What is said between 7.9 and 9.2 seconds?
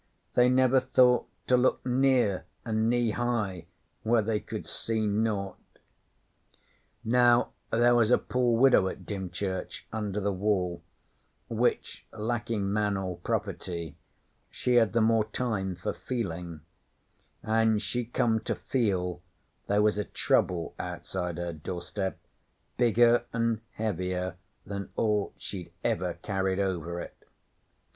was a poor widow at